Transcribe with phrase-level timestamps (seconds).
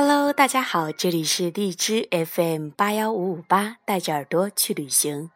[0.00, 5.32] Hello，大家好，这里是荔枝 FM 八幺五五八，带着耳朵去旅行，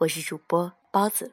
[0.00, 1.32] 我是主播包子。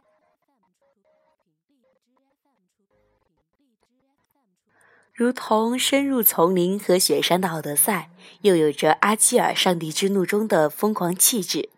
[5.14, 8.12] 如同深入丛林和雪山的奥德赛，
[8.44, 11.70] 又有着阿基尔上帝之怒中的疯狂气质，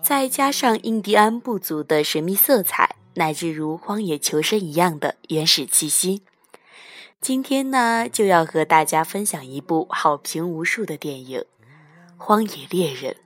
[0.00, 6.22] 再加上印第安部族的神秘色彩，乃至如荒野求生一样的原始气息。
[7.24, 11.40] 今天呢，就要和大家分享一部好评无数的电影
[12.18, 13.12] 《荒野猎人》。《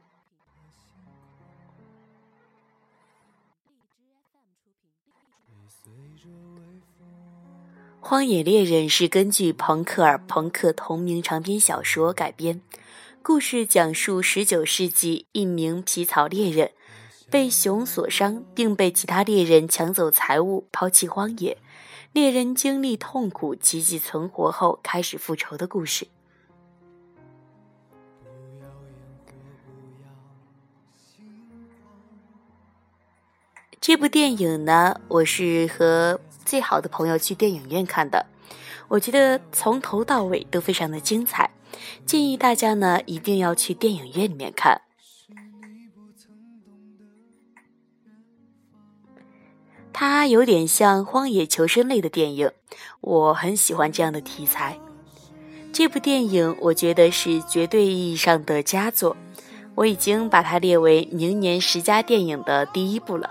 [7.98, 12.62] 荒野猎人》是根据朋克尔·朋克同名长篇小说改编，
[13.20, 16.70] 故事讲述19世纪一名皮草猎人
[17.28, 21.58] 被熊所伤，并被其他猎人抢走财物，抛弃荒野。
[22.12, 26.08] 猎人经历痛苦、奇迹存活后，开始复仇的故事。
[33.80, 38.26] 这部电影呢，我是和最好的朋友去电影院看的，
[38.88, 41.50] 我觉得从头到尾都非常的精彩，
[42.04, 44.82] 建议大家呢一定要去电影院里面看。
[50.00, 52.52] 它有点像荒野求生类的电影，
[53.00, 54.78] 我很喜欢这样的题材。
[55.72, 59.16] 这部电影我觉得是绝对意义上的佳作，
[59.74, 63.30] 我已经把它列为明年十佳电影的第一部了。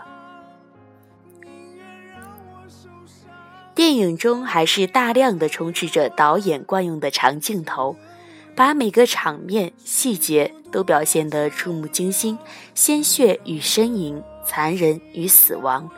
[3.73, 7.95] 电影中还是大量的充斥着导演惯用的长镜头，
[8.57, 12.37] 把每个场面细节都表现得触目惊心，
[12.75, 15.89] 鲜血与呻吟，残忍与死亡。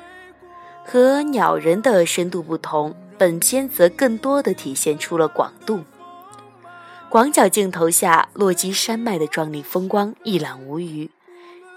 [0.91, 5.83] 和鸟人的深度不同，本片则更多的体现出了广度。
[7.09, 11.07] 广角镜头下，落基山脉的壮丽风光一览无余，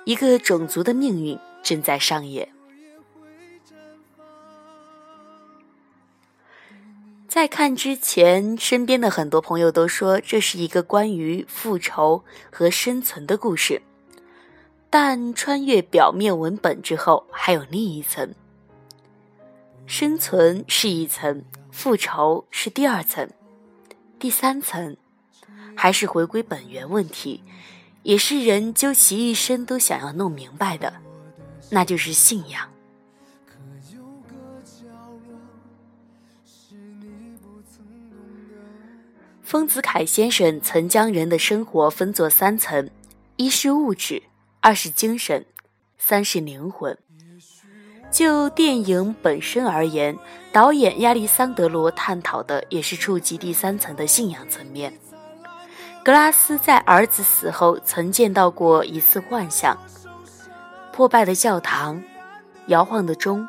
[0.06, 2.48] 一个种族的命运正在上演。
[7.28, 13.82] 在看之前，身边的很多朋友都说这是一个关于复仇和生存的故事，
[14.88, 18.34] 但穿越表面文本之后，还有另一层。
[19.86, 23.28] 生存是一层，复仇是第二层，
[24.18, 24.96] 第三层
[25.76, 27.42] 还是回归本源问题，
[28.02, 30.94] 也是人究其一生都想要弄明白的，
[31.70, 32.68] 那就是信仰。
[39.42, 42.88] 丰子恺先生曾将人的生活分作三层：
[43.36, 44.22] 一是物质，
[44.60, 45.44] 二是精神，
[45.98, 46.96] 三是灵魂。
[48.12, 50.16] 就电影本身而言，
[50.52, 54.92] 导演亚历桑德罗探讨的也是触及第三层的信仰层面。
[56.04, 59.74] 格拉斯在儿子死后曾见到过一次幻象：
[60.92, 62.02] 破败的教堂、
[62.66, 63.48] 摇晃的钟、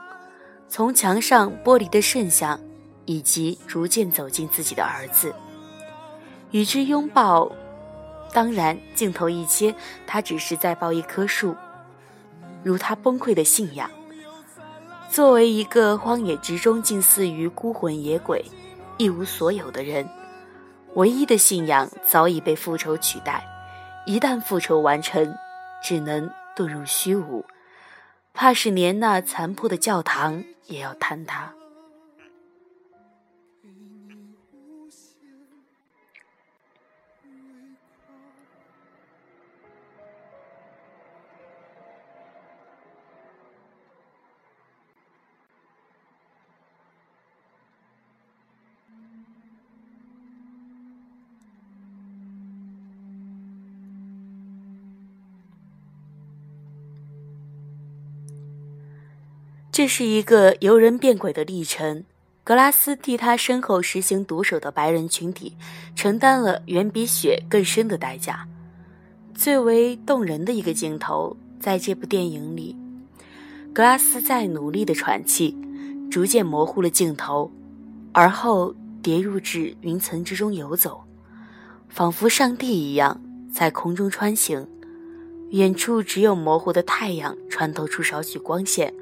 [0.70, 2.58] 从墙上剥离的圣像，
[3.04, 5.36] 以及逐渐走进自己的儿子，
[6.52, 7.52] 与之拥抱。
[8.32, 9.76] 当然，镜头一切，
[10.08, 11.54] 他只是在抱一棵树，
[12.64, 13.92] 如他崩溃的信仰。
[15.14, 18.44] 作为一个荒野之中近似于孤魂野鬼、
[18.98, 20.10] 一无所有的人，
[20.96, 23.46] 唯一的信仰早已被复仇取代。
[24.08, 25.36] 一旦复仇完成，
[25.84, 27.46] 只能遁入虚无，
[28.34, 31.54] 怕是连那残破的教堂也要坍塌。
[59.74, 62.04] 这是一个由人变鬼的历程。
[62.44, 65.56] 格拉斯替他身后实行毒手的白人群体
[65.96, 68.48] 承担了远比血更深的代价。
[69.34, 72.78] 最为动人的一个镜头，在这部电影里，
[73.74, 75.58] 格拉斯在努力的喘气，
[76.12, 77.52] 逐渐模糊了镜头，
[78.12, 81.04] 而后跌入至云层之中游走，
[81.90, 83.20] 仿佛上帝一样
[83.52, 84.68] 在空中穿行。
[85.50, 88.94] 远处只有模糊的太阳穿透出少许光线。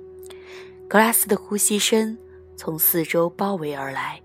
[0.92, 2.18] 格拉斯的呼吸声
[2.58, 4.22] 从四周包围而来，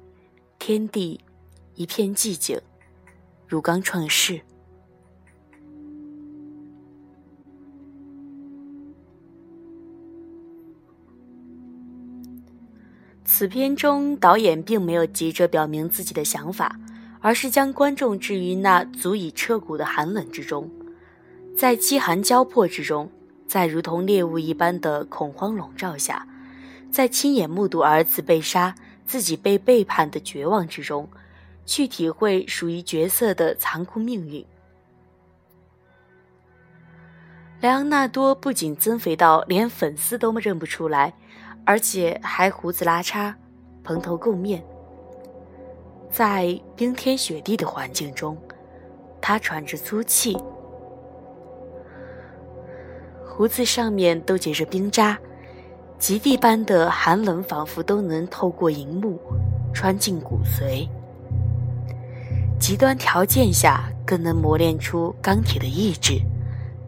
[0.58, 1.20] 天地
[1.76, 2.60] 一片寂静，
[3.46, 4.40] 如刚创世。
[13.24, 16.76] 此片中，导演并没有急着表明自己的想法，
[17.20, 20.68] 而是将观众置于那足以彻骨的寒冷之中，
[21.56, 23.08] 在饥寒交迫之中，
[23.46, 26.26] 在如同猎物一般的恐慌笼罩下，
[26.96, 31.06] 在亲眼目睹儿子被杀、自己被背叛的绝望之中，
[31.66, 34.42] 去体会属于角色的残酷命运。
[37.60, 41.12] 莱昂纳多不仅增肥到连粉丝都认不出来，
[41.66, 43.34] 而且还胡子拉碴、
[43.84, 44.64] 蓬头垢面。
[46.10, 48.38] 在冰天雪地的环境中，
[49.20, 50.34] 他喘着粗气，
[53.22, 55.18] 胡子上面都结着冰渣，
[55.98, 59.18] 极地般的寒冷仿佛都能透过银幕
[59.72, 60.88] 穿进骨髓。
[62.58, 66.20] 极端条件下，更能磨练出钢铁的意志。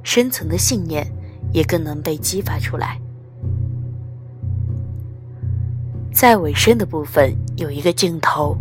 [0.02, 1.06] 生存的信念
[1.52, 2.98] 也更能被激发出来。
[6.10, 8.56] 在尾声的部分有一个镜头，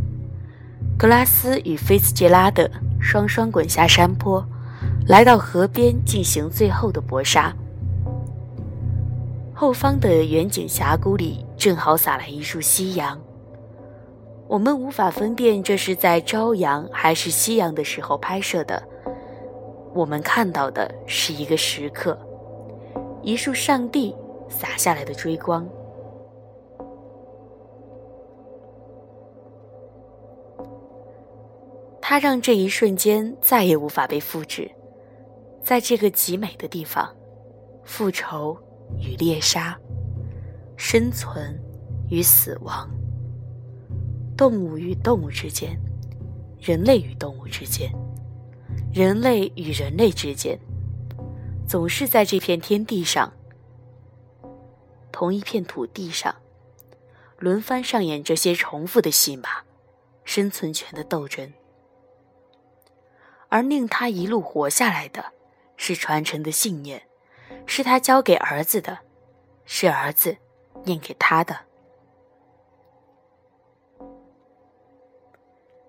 [0.98, 4.46] 格拉斯与菲茨杰拉德双双滚下山坡，
[5.08, 7.56] 来到河边进行最后的搏杀。
[9.60, 13.20] 后方的远景峡谷里正好洒来一束夕阳。
[14.48, 18.88] 我们无法分辨这是在朝阳还是夕阳的时候拍摄的。
[19.96, 22.16] 我们看到的是一个时刻，
[23.24, 24.16] 一束上帝
[24.48, 25.68] 洒下来的追光。
[32.00, 34.70] 他让这一瞬间再也无法被复制。
[35.64, 37.12] 在这个极美的地方，
[37.84, 38.56] 复仇
[38.98, 39.78] 与猎杀，
[40.76, 41.60] 生存
[42.10, 42.90] 与死亡，
[44.36, 45.80] 动物与动物之间，
[46.60, 47.92] 人类与动物之间。
[48.94, 50.58] 人类与人类之间，
[51.68, 53.32] 总是在这片天地上，
[55.12, 56.34] 同一片土地上，
[57.38, 59.50] 轮番上演这些重复的戏码，
[60.24, 61.54] 生存权的斗争。
[63.50, 65.34] 而令他一路活下来的，
[65.76, 67.07] 是传承的信念，
[67.68, 68.98] 是他教给儿子的，
[69.66, 70.38] 是儿子
[70.84, 71.66] 念给他的。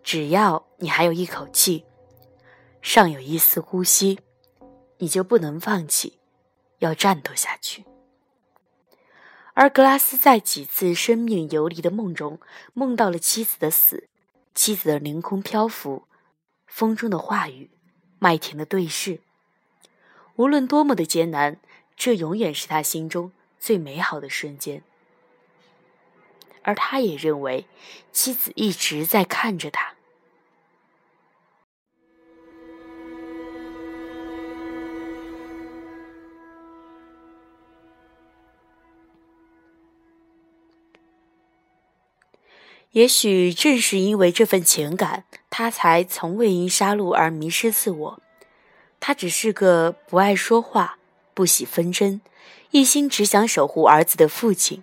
[0.03, 1.87] 只要你还有一口气。
[2.81, 4.21] 尚有一丝呼吸，
[4.99, 6.21] 你就不能放弃，
[6.79, 7.85] 要战斗下去。
[9.53, 12.41] 而格拉斯在几次生命游离的梦中，
[12.75, 14.09] 梦到了妻子的死，
[14.55, 16.05] 妻子的凌空漂浮，
[16.67, 17.71] 风中的话语，
[18.21, 19.21] 麦田的对视。
[20.37, 21.61] 无论多么的艰难，
[21.99, 24.83] 这永远是他心中最美好的瞬间。
[26.63, 27.67] 而他也认为，
[28.13, 29.95] 妻子一直在看着他。
[42.93, 48.23] 也许正是因为这份情感，他才从未因杀戮而迷失自我。
[49.01, 50.98] 他只是个不爱说话、
[51.39, 52.21] 不喜纷争、
[52.73, 54.83] 一心只想守护儿子的父亲。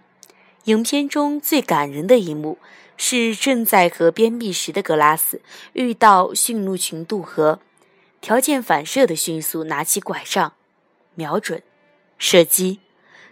[0.64, 2.60] 影片中最感人的一幕
[2.96, 5.42] 是正在河边觅食的格拉斯
[5.74, 7.60] 遇到驯鹿群渡河，
[8.22, 10.54] 条件反射的迅速拿起拐杖，
[11.16, 11.62] 瞄准，
[12.18, 12.80] 射击。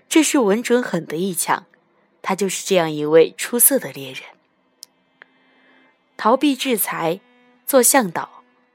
[0.09, 1.65] 这是稳准狠的一枪。
[2.21, 4.23] 他就是这样一位出色的猎人。
[6.17, 7.21] 逃避制裁，
[7.65, 8.32] 做向导，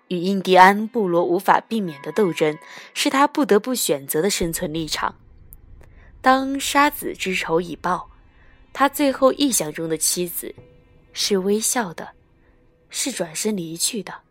[0.08, 2.58] 与印第安部落无法避免的斗争，
[2.94, 5.14] 是他不得不选择的生存立场。
[6.20, 8.10] 当杀子之仇已报，
[8.72, 10.54] 他最后臆想中的妻子，
[11.12, 12.10] 是微笑的，
[12.90, 14.22] 是转身离去的。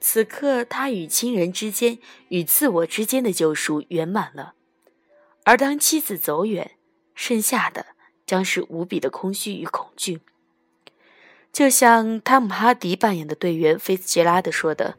[0.00, 1.98] 此刻，他与亲人之间、
[2.28, 4.54] 与自我之间的救赎圆满了。
[5.44, 6.72] 而当妻子走远，
[7.14, 7.86] 剩下的
[8.26, 10.20] 将是无比的空虚与恐惧。
[11.54, 14.96] 就像汤姆·哈迪扮演的队员菲茨杰拉德说的：“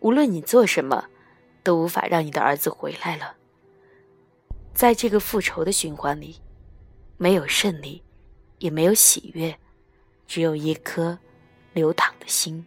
[0.00, 1.08] 无论你做什么，
[1.62, 3.36] 都无法让你的儿子回来了。”
[4.72, 6.40] 在这个复仇的循环里，
[7.18, 8.02] 没有胜利，
[8.58, 9.54] 也没有喜悦，
[10.26, 11.18] 只有一颗
[11.74, 12.64] 流淌的心。